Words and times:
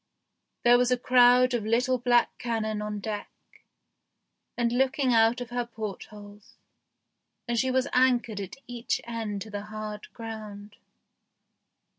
There 0.63 0.79
was 0.79 0.89
a 0.89 0.97
crowd 0.97 1.53
of 1.53 1.63
little 1.63 1.99
black 1.99 2.35
cannon 2.39 2.81
on 2.81 2.99
deck 3.01 3.29
and 4.57 4.71
looking 4.71 5.13
out 5.13 5.39
of 5.41 5.51
her 5.51 5.63
port 5.63 6.05
holes, 6.05 6.55
and 7.47 7.55
she 7.59 7.69
was 7.69 7.87
anchored 7.93 8.41
at 8.41 8.55
each 8.65 8.99
end 9.03 9.43
to 9.43 9.51
the 9.51 9.65
hard 9.65 10.11
ground. 10.11 10.77